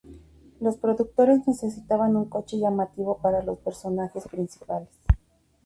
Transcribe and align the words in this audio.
Los 0.59 0.77
productores 0.77 1.47
necesitaban 1.47 2.15
un 2.15 2.25
coche 2.27 2.57
llamativo 2.57 3.19
para 3.19 3.43
los 3.43 3.59
personajes 3.59 4.27
principales. 4.27 4.89